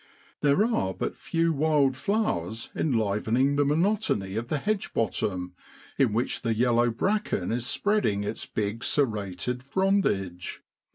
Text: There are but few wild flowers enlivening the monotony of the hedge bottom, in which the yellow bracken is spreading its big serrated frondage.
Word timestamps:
There 0.39 0.65
are 0.65 0.95
but 0.95 1.15
few 1.15 1.53
wild 1.53 1.95
flowers 1.95 2.71
enlivening 2.75 3.55
the 3.55 3.63
monotony 3.65 4.35
of 4.35 4.47
the 4.47 4.57
hedge 4.57 4.95
bottom, 4.95 5.53
in 5.95 6.11
which 6.11 6.41
the 6.41 6.55
yellow 6.55 6.89
bracken 6.89 7.51
is 7.51 7.67
spreading 7.67 8.23
its 8.23 8.47
big 8.47 8.83
serrated 8.83 9.61
frondage. 9.61 10.63